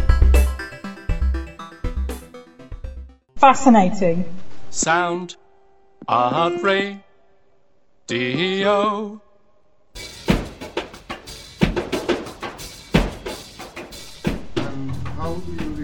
Fascinating. 3.34 4.24
Sound 4.70 5.34
Art 6.06 6.62
Radio. 6.62 7.00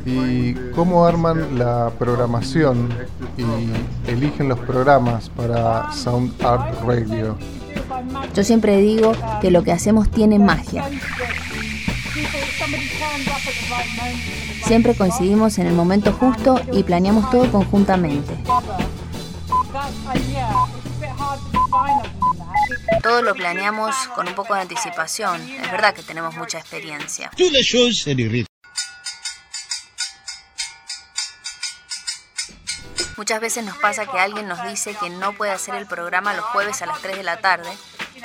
¿Y 0.07 0.55
cómo 0.77 1.07
arman 1.07 1.59
la 1.59 1.91
programación 1.99 2.89
y 3.37 4.09
eligen 4.09 4.49
los 4.49 4.61
programas 4.61 5.29
para 5.31 5.93
Sound 5.93 6.41
Art 6.45 6.81
Radio? 6.85 7.37
Yo 8.33 8.45
siempre 8.45 8.77
digo 8.77 9.13
que 9.41 9.51
lo 9.51 9.65
que 9.65 9.73
hacemos 9.73 10.09
tiene 10.09 10.39
magia. 10.39 10.85
Siempre 14.67 14.95
coincidimos 14.95 15.59
en 15.59 15.67
el 15.67 15.75
momento 15.75 16.13
justo 16.13 16.61
y 16.73 16.83
planeamos 16.83 17.31
todo 17.31 17.51
conjuntamente. 17.51 18.35
Todo 23.03 23.23
lo 23.23 23.35
planeamos 23.35 23.95
con 24.15 24.29
un 24.29 24.35
poco 24.35 24.55
de 24.55 24.61
anticipación. 24.61 25.41
Es 25.43 25.71
verdad 25.71 25.95
que 25.95 26.03
tenemos 26.03 26.37
mucha 26.37 26.59
experiencia. 26.59 27.31
Muchas 33.17 33.41
veces 33.41 33.65
nos 33.65 33.77
pasa 33.79 34.07
que 34.07 34.19
alguien 34.19 34.49
nos 34.49 34.63
dice 34.69 34.95
que 35.01 35.09
no 35.09 35.35
puede 35.35 35.53
hacer 35.53 35.77
el 35.77 35.87
programa 35.87 36.35
los 36.35 36.45
jueves 36.47 36.83
a 36.83 36.87
las 36.87 37.01
3 37.01 37.17
de 37.17 37.23
la 37.23 37.37
tarde, 37.37 37.71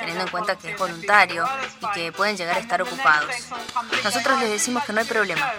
teniendo 0.00 0.24
en 0.24 0.30
cuenta 0.30 0.56
que 0.56 0.72
es 0.72 0.78
voluntario 0.78 1.44
y 1.80 1.94
que 1.94 2.12
pueden 2.12 2.36
llegar 2.36 2.56
a 2.56 2.60
estar 2.60 2.82
ocupados. 2.82 3.30
Nosotros 4.02 4.40
les 4.40 4.50
decimos 4.50 4.82
que 4.84 4.92
no 4.92 5.00
hay 5.00 5.06
problema. 5.06 5.52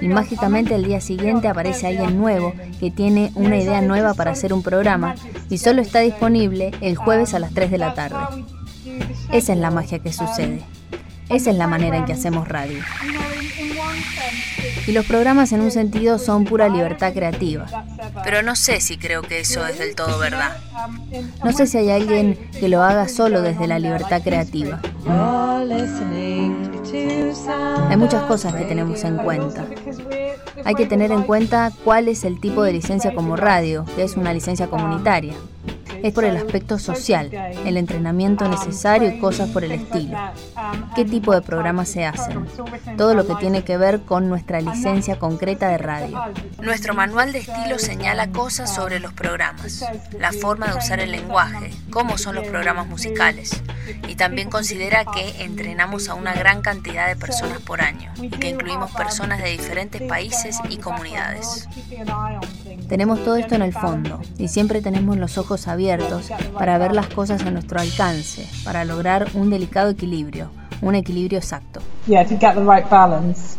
Y 0.00 0.08
mágicamente 0.08 0.74
el 0.74 0.84
día 0.84 1.00
siguiente 1.00 1.48
aparece 1.48 1.86
alguien 1.86 2.18
nuevo 2.18 2.52
que 2.80 2.90
tiene 2.90 3.32
una 3.34 3.56
idea 3.56 3.80
nueva 3.80 4.14
para 4.14 4.32
hacer 4.32 4.52
un 4.52 4.62
programa 4.62 5.14
y 5.48 5.58
solo 5.58 5.80
está 5.82 6.00
disponible 6.00 6.72
el 6.80 6.96
jueves 6.96 7.34
a 7.34 7.38
las 7.38 7.54
3 7.54 7.70
de 7.70 7.78
la 7.78 7.94
tarde. 7.94 8.44
Esa 9.32 9.52
es 9.52 9.58
la 9.58 9.70
magia 9.70 9.98
que 9.98 10.12
sucede. 10.12 10.64
Esa 11.28 11.50
es 11.50 11.56
la 11.56 11.66
manera 11.66 11.96
en 11.96 12.04
que 12.04 12.12
hacemos 12.12 12.48
radio. 12.48 12.78
Y 14.86 14.92
los 14.92 15.04
programas 15.04 15.52
en 15.52 15.60
un 15.60 15.70
sentido 15.72 16.18
son 16.18 16.44
pura 16.44 16.68
libertad 16.68 17.12
creativa. 17.12 17.66
Pero 18.22 18.42
no 18.42 18.54
sé 18.54 18.80
si 18.80 18.96
creo 18.96 19.22
que 19.22 19.40
eso 19.40 19.66
es 19.66 19.78
del 19.78 19.96
todo 19.96 20.18
verdad. 20.18 20.56
No 21.44 21.52
sé 21.52 21.66
si 21.66 21.78
hay 21.78 21.90
alguien 21.90 22.38
que 22.58 22.68
lo 22.68 22.82
haga 22.82 23.08
solo 23.08 23.42
desde 23.42 23.66
la 23.66 23.80
libertad 23.80 24.22
creativa. 24.22 24.80
Hay 27.88 27.96
muchas 27.96 28.22
cosas 28.24 28.54
que 28.54 28.64
tenemos 28.64 29.02
en 29.02 29.16
cuenta. 29.16 29.66
Hay 30.64 30.74
que 30.76 30.86
tener 30.86 31.10
en 31.10 31.24
cuenta 31.24 31.72
cuál 31.84 32.08
es 32.08 32.24
el 32.24 32.40
tipo 32.40 32.62
de 32.62 32.72
licencia 32.72 33.12
como 33.14 33.34
radio, 33.36 33.84
que 33.96 34.04
es 34.04 34.16
una 34.16 34.32
licencia 34.32 34.68
comunitaria 34.68 35.34
es 36.02 36.12
por 36.12 36.24
el 36.24 36.36
aspecto 36.36 36.78
social, 36.78 37.30
el 37.32 37.76
entrenamiento 37.76 38.48
necesario 38.48 39.10
y 39.10 39.18
cosas 39.18 39.50
por 39.50 39.64
el 39.64 39.72
estilo. 39.72 40.18
¿Qué 40.94 41.04
tipo 41.04 41.34
de 41.34 41.42
programas 41.42 41.88
se 41.88 42.04
hacen? 42.04 42.46
Todo 42.96 43.14
lo 43.14 43.26
que 43.26 43.34
tiene 43.36 43.64
que 43.64 43.76
ver 43.76 44.02
con 44.02 44.28
nuestra 44.28 44.60
licencia 44.60 45.18
concreta 45.18 45.68
de 45.68 45.78
radio. 45.78 46.20
Nuestro 46.60 46.94
manual 46.94 47.32
de 47.32 47.40
estilo 47.40 47.78
señala 47.78 48.30
cosas 48.30 48.74
sobre 48.74 49.00
los 49.00 49.12
programas, 49.12 49.84
la 50.18 50.32
forma 50.32 50.68
de 50.68 50.78
usar 50.78 51.00
el 51.00 51.12
lenguaje, 51.12 51.70
cómo 51.90 52.18
son 52.18 52.34
los 52.34 52.46
programas 52.46 52.86
musicales. 52.86 53.62
Y 54.08 54.16
también 54.16 54.50
considera 54.50 55.04
que 55.04 55.44
entrenamos 55.44 56.08
a 56.08 56.14
una 56.14 56.34
gran 56.34 56.60
cantidad 56.62 57.06
de 57.06 57.16
personas 57.16 57.60
por 57.60 57.80
año 57.80 58.12
y 58.20 58.30
que 58.30 58.48
incluimos 58.48 58.90
personas 58.90 59.42
de 59.42 59.50
diferentes 59.50 60.02
países 60.02 60.58
y 60.68 60.78
comunidades. 60.78 61.68
Tenemos 62.88 63.22
todo 63.24 63.36
esto 63.36 63.54
en 63.54 63.62
el 63.62 63.72
fondo 63.72 64.20
y 64.38 64.48
siempre 64.48 64.80
tenemos 64.82 65.16
los 65.16 65.38
ojos 65.38 65.68
abiertos 65.68 65.85
para 66.54 66.78
ver 66.78 66.92
las 66.92 67.06
cosas 67.08 67.42
a 67.42 67.50
nuestro 67.50 67.80
alcance, 67.80 68.46
para 68.64 68.84
lograr 68.84 69.28
un 69.34 69.50
delicado 69.50 69.90
equilibrio, 69.90 70.50
un 70.82 70.94
equilibrio 70.94 71.38
exacto. 71.38 71.80
Yeah, 72.06 72.24
to 72.24 72.36
get 72.36 72.54
the 72.54 72.64
right 72.64 72.88
balance. 72.90 73.56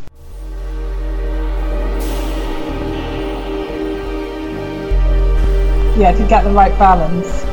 Yeah, 5.98 6.12
to 6.12 6.24
get 6.28 6.44
the 6.44 6.52
right 6.52 6.78
balance. 6.78 7.47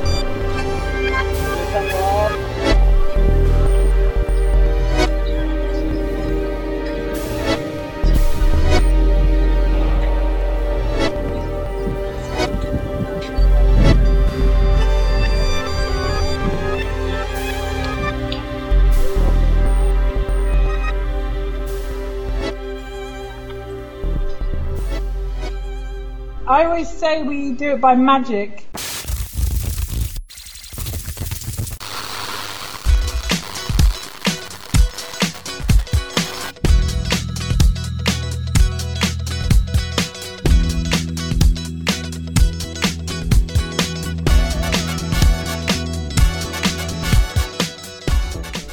I 26.54 26.66
always 26.66 26.88
say 26.88 27.24
we 27.24 27.50
do 27.50 27.72
it 27.72 27.80
by 27.80 27.96
magic. 27.96 28.64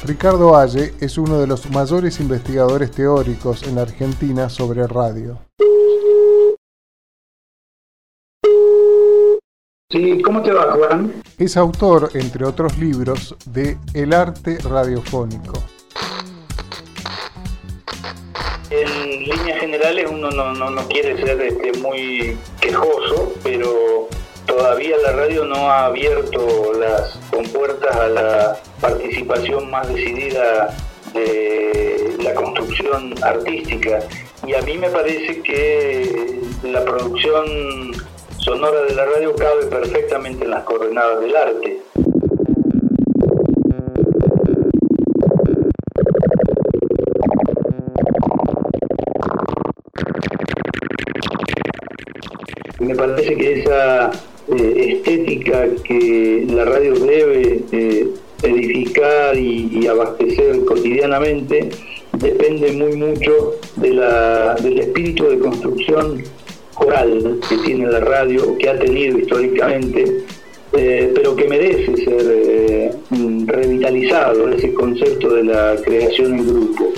Ricardo 0.04 0.52
Valle 0.52 0.94
es 1.00 1.18
uno 1.18 1.40
de 1.40 1.48
los 1.48 1.68
mayores 1.70 2.20
investigadores 2.20 2.92
teóricos 2.92 3.64
en 3.64 3.80
Argentina 3.80 4.48
sobre 4.48 4.86
radio. 4.86 5.40
Sí, 9.92 10.22
¿cómo 10.22 10.42
te 10.42 10.50
va, 10.52 10.72
Juan? 10.72 11.22
Es 11.36 11.58
autor, 11.58 12.08
entre 12.14 12.46
otros 12.46 12.78
libros, 12.78 13.36
de 13.44 13.76
El 13.92 14.14
arte 14.14 14.56
radiofónico. 14.64 15.62
En 18.70 18.88
líneas 19.22 19.60
generales 19.60 20.08
uno 20.10 20.30
no, 20.30 20.88
quiere 20.88 21.22
ser 21.22 21.38
este, 21.42 21.78
muy 21.78 22.38
quejoso, 22.58 23.34
pero 23.42 24.08
todavía 24.46 24.96
la 25.02 25.12
radio 25.12 25.44
no 25.44 25.70
ha 25.70 25.84
abierto 25.84 26.72
las 26.80 27.18
compuertas 27.30 27.94
a 27.94 28.08
la 28.08 28.56
participación 28.80 29.70
más 29.70 29.86
decidida 29.88 30.74
de 31.12 32.16
la 32.24 32.32
construcción 32.32 33.12
artística. 33.22 33.98
Y 34.46 34.54
a 34.54 34.62
mí 34.62 34.78
me 34.78 34.88
parece 34.88 35.42
que 35.42 36.40
la 36.62 36.82
producción 36.82 37.92
sonora 38.42 38.82
de 38.82 38.94
la 38.94 39.04
radio 39.04 39.34
cabe 39.36 39.66
perfectamente 39.66 40.44
en 40.44 40.50
las 40.50 40.64
coordenadas 40.64 41.20
del 41.20 41.36
arte. 41.36 41.80
Me 52.80 52.96
parece 52.96 53.36
que 53.36 53.60
esa 53.60 54.10
eh, 54.48 54.96
estética 54.96 55.68
que 55.84 56.46
la 56.50 56.64
radio 56.64 56.94
debe 56.94 57.64
eh, 57.70 58.08
edificar 58.42 59.36
y, 59.38 59.86
abastecer 59.86 60.64
cotidianamente 60.64 61.68
depende 62.14 62.72
muy 62.72 62.96
mucho 62.96 63.52
de 63.76 63.90
la, 63.90 64.54
del 64.56 64.80
espíritu 64.80 65.28
de 65.28 65.38
construcción 65.38 66.24
coral 66.74 67.38
que 67.48 67.56
tiene 67.58 67.86
la 67.86 68.00
radio, 68.00 68.56
que 68.58 68.68
ha 68.68 68.78
tenido 68.78 69.18
históricamente, 69.18 70.24
eh, 70.72 71.12
pero 71.14 71.36
que 71.36 71.48
merece 71.48 71.96
ser 71.98 72.22
eh, 72.26 72.92
revitalizado, 73.46 74.48
ese 74.48 74.72
concepto 74.72 75.34
de 75.34 75.44
la 75.44 75.76
creación 75.84 76.38
en 76.38 76.46
grupo. 76.46 76.92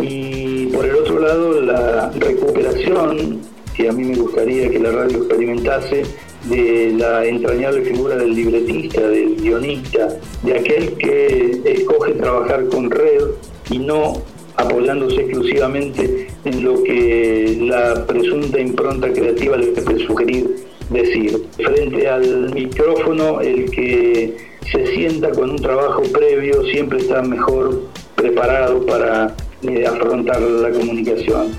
Y 0.00 0.66
por 0.66 0.84
el 0.84 0.96
otro 0.96 1.20
lado, 1.20 1.60
la 1.60 2.10
recuperación, 2.10 3.40
que 3.76 3.88
a 3.88 3.92
mí 3.92 4.04
me 4.04 4.16
gustaría 4.16 4.68
que 4.70 4.78
la 4.78 4.90
radio 4.90 5.18
experimentase, 5.18 6.02
de 6.48 6.92
la 6.98 7.24
entrañable 7.24 7.82
figura 7.82 8.16
del 8.16 8.34
libretista, 8.34 9.00
del 9.00 9.36
guionista, 9.36 10.08
de 10.42 10.58
aquel 10.58 10.92
que 10.94 11.62
escoge 11.64 12.12
trabajar 12.12 12.68
con 12.68 12.90
red 12.90 13.22
y 13.70 13.78
no 13.78 14.22
apoyándose 14.56 15.22
exclusivamente 15.22 16.28
en 16.44 16.64
lo 16.64 16.82
que 16.82 17.58
la 17.60 18.06
presunta 18.06 18.60
impronta 18.60 19.12
creativa 19.12 19.56
le 19.56 19.66
puede 19.68 20.06
sugerir 20.06 20.56
decir. 20.90 21.46
Frente 21.56 22.08
al 22.08 22.54
micrófono, 22.54 23.40
el 23.40 23.70
que 23.70 24.36
se 24.70 24.86
sienta 24.94 25.30
con 25.30 25.50
un 25.50 25.56
trabajo 25.56 26.02
previo 26.12 26.64
siempre 26.64 26.98
está 26.98 27.22
mejor 27.22 27.82
preparado 28.14 28.84
para 28.86 29.34
eh, 29.62 29.86
afrontar 29.86 30.40
la 30.40 30.70
comunicación. 30.70 31.52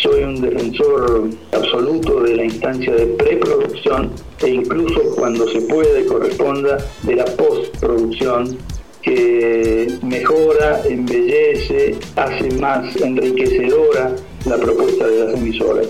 Soy 0.00 0.22
un 0.22 0.40
defensor 0.40 1.28
absoluto 1.52 2.20
de 2.22 2.36
la 2.36 2.44
instancia 2.44 2.92
de 2.92 3.06
preproducción 3.06 4.10
e 4.42 4.50
incluso 4.50 5.00
cuando 5.16 5.48
se 5.48 5.62
puede 5.62 6.04
corresponda 6.06 6.78
de 7.02 7.16
la 7.16 7.24
postproducción 7.24 8.58
que 9.02 9.98
mejora, 10.02 10.82
embellece, 10.88 11.96
hace 12.16 12.50
más 12.58 12.94
enriquecedora 12.96 14.14
la 14.46 14.56
propuesta 14.56 15.06
de 15.06 15.24
las 15.24 15.34
emisoras. 15.34 15.88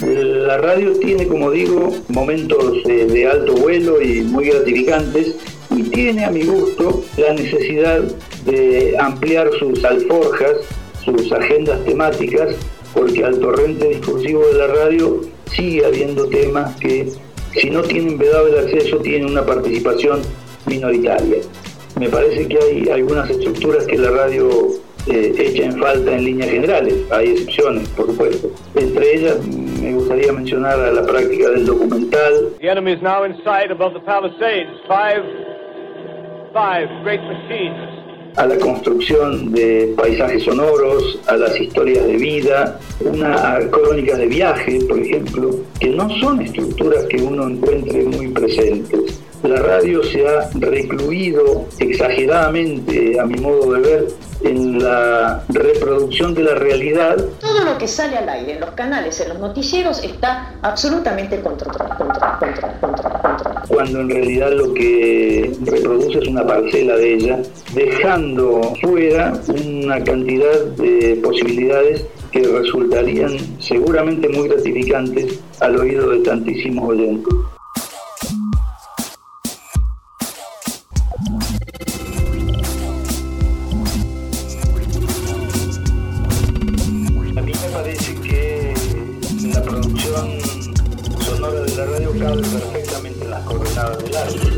La 0.00 0.58
radio 0.58 0.92
tiene, 0.98 1.26
como 1.26 1.50
digo, 1.50 1.92
momentos 2.08 2.78
eh, 2.88 3.06
de 3.06 3.26
alto 3.26 3.54
vuelo 3.54 4.00
y 4.00 4.22
muy 4.22 4.46
gratificantes 4.46 5.36
y 5.70 5.82
tiene 5.82 6.24
a 6.24 6.30
mi 6.30 6.44
gusto 6.44 7.04
la 7.16 7.34
necesidad 7.34 8.00
de 8.44 8.96
ampliar 8.98 9.50
sus 9.58 9.84
alforjas, 9.84 10.52
sus 11.06 11.32
agendas 11.32 11.84
temáticas, 11.84 12.56
porque 12.92 13.24
al 13.24 13.38
torrente 13.38 13.88
discursivo 13.88 14.46
de 14.46 14.54
la 14.54 14.66
radio 14.66 15.20
sigue 15.52 15.84
habiendo 15.86 16.28
temas 16.28 16.74
que 16.80 17.12
si 17.54 17.70
no 17.70 17.82
tienen 17.82 18.18
vedado 18.18 18.48
el 18.48 18.58
acceso 18.58 18.98
tienen 18.98 19.30
una 19.30 19.44
participación 19.44 20.20
minoritaria. 20.66 21.38
Me 21.98 22.08
parece 22.08 22.46
que 22.48 22.58
hay 22.58 22.88
algunas 22.90 23.30
estructuras 23.30 23.86
que 23.86 23.96
la 23.96 24.10
radio 24.10 24.50
eh, 25.06 25.32
echa 25.38 25.64
en 25.64 25.78
falta 25.78 26.14
en 26.14 26.24
líneas 26.24 26.50
generales, 26.50 26.94
hay 27.10 27.30
excepciones, 27.30 27.88
por 27.90 28.06
supuesto. 28.06 28.50
Entre 28.74 29.14
ellas 29.16 29.46
me 29.46 29.94
gustaría 29.94 30.32
mencionar 30.32 30.78
a 30.80 30.92
la 30.92 31.06
práctica 31.06 31.48
del 31.50 31.64
documental, 31.64 32.52
The 32.60 32.68
enemy 32.68 32.92
is 32.92 33.02
now 33.02 33.24
in 33.24 33.36
sight 33.44 33.70
above 33.70 33.94
the 33.94 34.00
Palisades. 34.00 34.68
Five, 34.88 35.22
five 36.52 36.88
great 37.04 37.20
machines. 37.22 37.95
A 38.36 38.46
la 38.46 38.56
construcción 38.58 39.52
de 39.52 39.94
paisajes 39.96 40.44
sonoros, 40.44 41.18
a 41.26 41.36
las 41.36 41.58
historias 41.58 42.06
de 42.06 42.16
vida, 42.16 42.78
una 43.00 43.58
crónicas 43.70 44.18
de 44.18 44.26
viaje, 44.26 44.78
por 44.88 44.98
ejemplo, 44.98 45.50
que 45.80 45.88
no 45.88 46.08
son 46.20 46.42
estructuras 46.42 47.04
que 47.04 47.16
uno 47.16 47.48
encuentre 47.48 48.04
muy 48.04 48.28
presentes. 48.28 49.20
La 49.42 49.60
radio 49.60 50.02
se 50.02 50.26
ha 50.26 50.50
recluido 50.54 51.66
exageradamente, 51.78 53.20
a 53.20 53.26
mi 53.26 53.38
modo 53.38 53.74
de 53.74 53.80
ver, 53.80 54.06
en 54.42 54.82
la 54.82 55.42
reproducción 55.48 56.34
de 56.34 56.42
la 56.42 56.54
realidad 56.54 57.16
Todo 57.40 57.64
lo 57.64 57.78
que 57.78 57.88
sale 57.88 58.16
al 58.16 58.28
aire 58.28 58.52
en 58.54 58.60
los 58.60 58.70
canales, 58.70 59.20
en 59.20 59.30
los 59.30 59.38
noticieros, 59.38 60.02
está 60.04 60.52
absolutamente 60.62 61.40
contra. 61.40 61.72
Cuando 63.68 64.00
en 64.00 64.10
realidad 64.10 64.52
lo 64.52 64.72
que 64.74 65.52
reproduce 65.64 66.18
es 66.18 66.28
una 66.28 66.46
parcela 66.46 66.96
de 66.96 67.14
ella, 67.14 67.42
dejando 67.74 68.74
fuera 68.80 69.32
una 69.64 70.02
cantidad 70.02 70.64
de 70.76 71.20
posibilidades 71.22 72.04
que 72.30 72.42
resultarían 72.42 73.36
seguramente 73.60 74.28
muy 74.28 74.48
gratificantes 74.48 75.40
al 75.60 75.76
oído 75.76 76.10
de 76.10 76.18
tantísimos 76.20 76.90
oyentes. 76.90 77.34
A 87.36 87.40
mí 87.42 87.52
me 87.52 87.68
parece 87.72 88.14
que 88.20 88.74
la 89.52 89.62
producción 89.62 90.40
sonora 91.20 91.60
de 91.60 91.76
la 91.76 91.86
radio 91.86 92.12
cabe 92.18 92.42
perfectamente 92.42 92.85
en 93.48 93.60
las 93.60 93.74
coordenadas 93.74 94.34
del. 94.34 94.55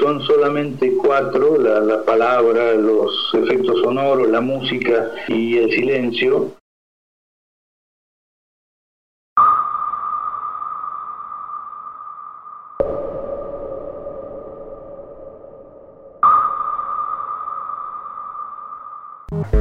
Son 0.00 0.22
solamente 0.22 0.94
cuatro, 0.96 1.58
la, 1.58 1.80
la 1.80 2.02
palabra, 2.04 2.72
los 2.72 3.30
efectos 3.34 3.80
sonoros, 3.82 4.28
la 4.28 4.40
música 4.40 5.12
y 5.28 5.58
el 5.58 5.70
silencio, 5.70 6.52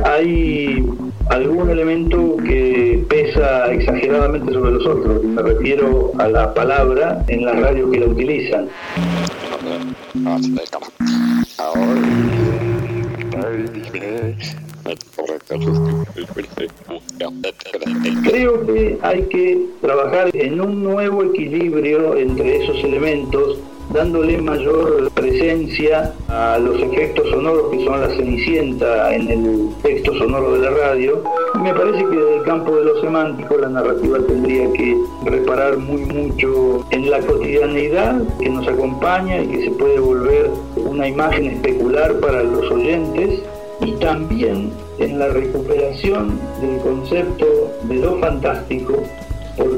hay 0.04 0.86
algún 1.30 1.69
elemento 1.69 2.38
que 2.38 3.06
pesa 3.08 3.71
exageradamente 3.71 4.54
sobre 4.54 4.71
los 4.71 4.86
otros. 4.86 5.23
Me 5.23 5.41
refiero 5.41 6.12
a 6.17 6.28
la 6.28 6.54
palabra 6.54 7.23
en 7.28 7.45
la 7.45 7.54
radio 7.54 7.89
que 7.91 7.99
la 7.99 8.08
utilizan. 8.08 8.67
Creo 18.24 18.66
que 18.66 18.98
hay 19.02 19.22
que 19.24 19.66
trabajar 19.82 20.30
en 20.34 20.62
un 20.62 20.84
nuevo 20.84 21.24
equilibrio 21.24 22.16
entre 22.16 22.64
esos 22.64 22.84
elementos, 22.84 23.60
dándole 23.93 24.38
mayor 24.38 25.12
presencia 25.12 26.13
a 26.28 26.58
los 26.60 26.80
efectos 26.80 27.28
sonoros 27.30 27.71
que 27.71 27.86
son 27.86 28.02
la 28.02 28.10
cenicienta 28.10 29.13
en 29.13 29.28
el 29.30 29.69
texto 29.82 30.13
sonoro 30.15 30.54
de 30.54 30.60
la 30.60 30.69
radio. 30.69 31.23
Me 31.62 31.73
parece 31.73 32.06
que 32.06 32.15
desde 32.15 32.38
el 32.38 32.43
campo 32.43 32.75
de 32.75 32.86
lo 32.86 33.02
semántico 33.02 33.58
la 33.58 33.69
narrativa 33.69 34.19
tendría 34.28 34.71
que 34.73 34.97
reparar 35.25 35.78
muy 35.78 36.02
mucho 36.06 36.86
en 36.91 37.10
la 37.10 37.19
cotidianeidad 37.19 38.21
que 38.39 38.49
nos 38.49 38.67
acompaña 38.67 39.41
y 39.41 39.47
que 39.47 39.63
se 39.65 39.71
puede 39.71 39.99
volver 39.99 40.49
una 40.78 41.08
imagen 41.08 41.47
especular 41.47 42.19
para 42.19 42.43
los 42.43 42.69
oyentes 42.71 43.41
y 43.82 43.91
también 43.93 44.71
en 44.99 45.19
la 45.19 45.30
recuperación 45.30 46.39
del 46.62 46.80
concepto 46.82 47.45
de 47.84 47.95
lo 47.95 48.17
fantástico, 48.19 49.02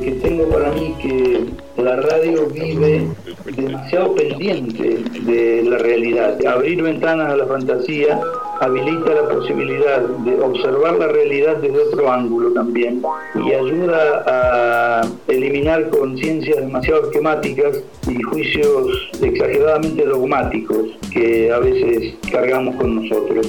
porque 0.01 0.19
tengo 0.19 0.49
para 0.49 0.71
mí 0.71 0.95
que 0.99 1.45
la 1.81 1.95
radio 1.95 2.47
vive 2.47 3.07
demasiado 3.55 4.15
pendiente 4.15 5.03
de 5.21 5.63
la 5.63 5.77
realidad. 5.77 6.43
Abrir 6.47 6.81
ventanas 6.81 7.33
a 7.33 7.37
la 7.37 7.45
fantasía 7.45 8.19
habilita 8.61 9.15
la 9.15 9.27
posibilidad 9.27 10.01
de 10.01 10.39
observar 10.39 10.93
la 10.97 11.07
realidad 11.07 11.57
desde 11.57 11.79
otro 11.79 12.11
ángulo 12.11 12.53
también 12.53 13.01
y 13.43 13.53
ayuda 13.53 14.23
a 14.27 15.01
eliminar 15.27 15.89
conciencias 15.89 16.57
demasiado 16.57 17.05
esquemáticas 17.05 17.79
y 18.07 18.21
juicios 18.21 19.09
exageradamente 19.19 20.05
dogmáticos 20.05 20.91
que 21.11 21.51
a 21.51 21.57
veces 21.57 22.13
cargamos 22.31 22.75
con 22.75 23.03
nosotros. 23.03 23.47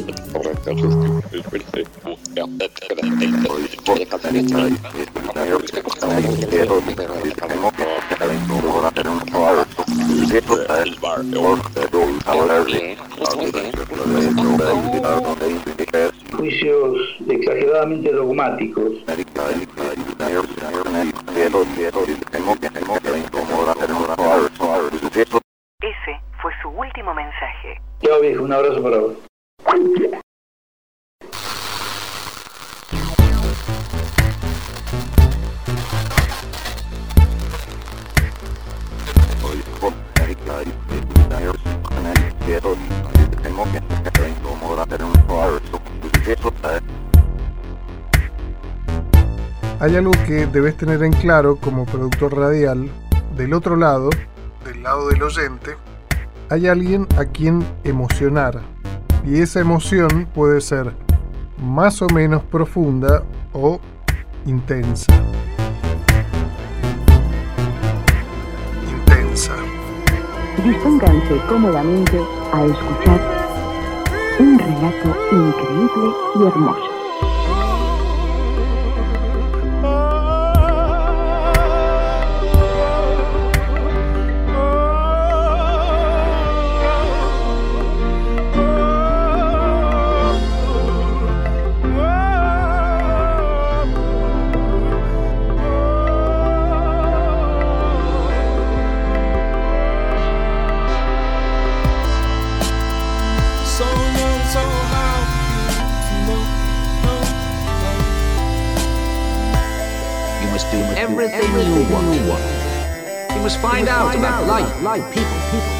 Juicios 16.36 16.96
exageradamente 17.28 18.12
dogmáticos. 18.12 18.92
Debes 50.32 50.76
tener 50.76 51.02
en 51.02 51.12
claro 51.12 51.56
como 51.56 51.84
productor 51.84 52.36
radial. 52.36 52.90
Del 53.36 53.54
otro 53.54 53.76
lado, 53.76 54.10
del 54.64 54.82
lado 54.82 55.08
del 55.08 55.22
oyente, 55.22 55.76
hay 56.50 56.68
alguien 56.68 57.06
a 57.18 57.24
quien 57.24 57.64
emocionar. 57.84 58.60
Y 59.24 59.40
esa 59.40 59.60
emoción 59.60 60.26
puede 60.34 60.60
ser 60.60 60.92
más 61.58 62.02
o 62.02 62.06
menos 62.08 62.42
profunda 62.42 63.22
o 63.52 63.80
intensa. 64.46 65.12
Intensa. 68.90 69.54
Dispónganse 70.64 71.40
cómodamente 71.48 72.20
a 72.52 72.64
escuchar 72.64 73.20
un 74.38 74.58
relato 74.58 75.16
increíble 75.30 76.14
y 76.34 76.46
hermoso. 76.46 76.91
You 111.82 113.42
must 113.42 113.60
find 113.60 113.88
out 113.88 114.14
about 114.14 114.46
life, 114.46 114.82
life, 114.82 115.04
people, 115.12 115.36
people. 115.50 115.72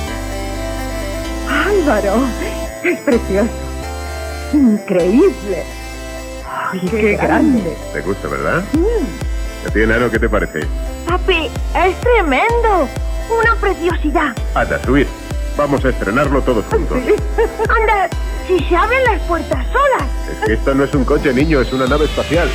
Álvaro, 1.49 2.27
es 2.83 2.99
precioso. 3.01 3.49
Increíble. 4.53 5.65
Ay, 6.45 6.81
qué 6.91 7.17
grande. 7.17 7.77
¿Te 7.93 8.01
gusta, 8.01 8.27
verdad? 8.27 8.65
¿A 9.65 9.71
ti, 9.71 9.81
enano, 9.81 10.11
qué 10.11 10.19
te 10.19 10.29
parece? 10.29 10.67
Papi, 11.07 11.49
es 11.77 12.01
tremendo. 12.01 12.89
Una 13.41 13.55
preciosidad. 13.61 14.35
Anda, 14.57 14.83
subir. 14.85 15.07
Vamos 15.57 15.85
a 15.85 15.91
estrenarlo 15.91 16.43
todos 16.43 16.65
juntos. 16.65 16.99
Anda, 16.99 18.09
si 18.49 18.59
se 18.59 18.75
abren 18.77 19.05
las 19.05 19.21
puertas 19.23 19.65
solas. 19.67 20.09
Es 20.33 20.47
que 20.47 20.55
esto 20.55 20.75
no 20.75 20.83
es 20.83 20.95
un 20.95 21.05
coche, 21.05 21.33
niño, 21.33 21.61
es 21.61 21.73
una 21.73 21.87
nave 21.87 22.07
espacial. 22.07 22.49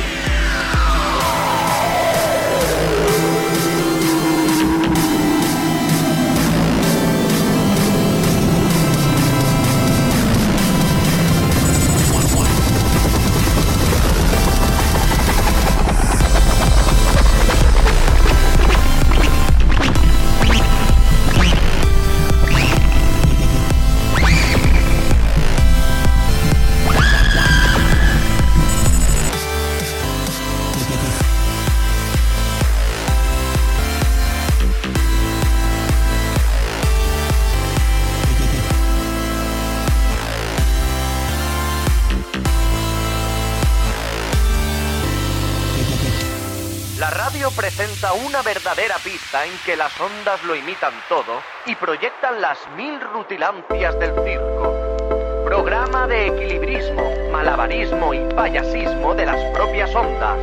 En 49.44 49.56
que 49.64 49.76
las 49.76 49.98
ondas 50.00 50.42
lo 50.44 50.54
imitan 50.54 50.92
todo 51.08 51.42
y 51.66 51.74
proyectan 51.74 52.40
las 52.40 52.58
mil 52.76 53.00
rutilancias 53.00 53.98
del 53.98 54.12
circo. 54.24 55.44
Programa 55.44 56.06
de 56.06 56.26
equilibrismo, 56.26 57.30
malabarismo 57.30 58.14
y 58.14 58.20
payasismo 58.34 59.14
de 59.14 59.26
las 59.26 59.42
propias 59.54 59.94
ondas. 59.94 60.38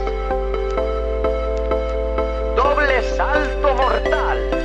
Doble 2.55 3.03
salto 3.15 3.73
mortal. 3.75 4.64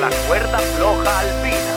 La 0.00 0.10
cuerda 0.26 0.58
floja 0.58 1.18
alpina. 1.20 1.74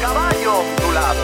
Caballo 0.00 0.58
ondulado. 0.60 1.22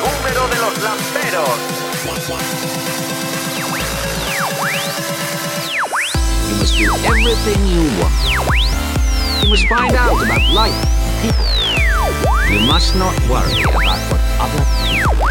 Número 0.00 0.48
de 0.48 0.56
los 0.60 0.82
lamperos. 0.82 1.81
You 2.22 2.28
must 6.54 6.78
do 6.78 6.94
everything 7.02 7.66
you 7.66 7.82
want. 7.98 8.14
You 9.42 9.48
must 9.50 9.66
find 9.66 9.92
out 9.96 10.22
about 10.22 10.42
life, 10.54 10.72
people. 11.20 11.44
You 12.48 12.60
must 12.64 12.94
not 12.94 13.18
worry 13.28 13.62
about 13.62 13.98
what 14.12 14.20
other 14.38 14.64
people 14.86 15.22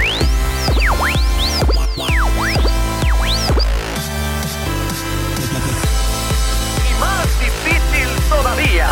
todavía. 8.30 8.90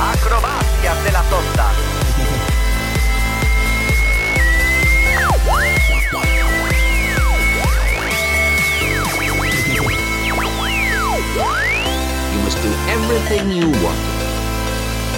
Acrobacias 0.00 1.04
de 1.04 1.10
las 1.10 1.32
ondas. 1.32 1.85
You 12.56 12.62
do 12.62 12.74
everything 12.88 13.50
you 13.50 13.68
want. 13.84 14.00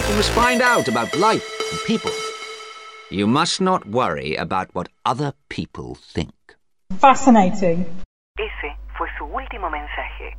You 0.09 0.17
must 0.17 0.31
find 0.33 0.61
out 0.61 0.89
about 0.89 1.17
life 1.17 1.47
and 1.71 1.81
people. 1.87 2.11
You 3.11 3.27
must 3.27 3.61
not 3.61 3.87
worry 3.87 4.35
about 4.35 4.75
what 4.75 4.89
other 5.05 5.33
people 5.49 5.95
think. 5.95 6.33
Fascinating. 6.99 7.87
Ese 8.37 8.77
fue 8.97 9.09
su 9.19 9.25
último 9.25 9.71
mensaje. 9.71 10.37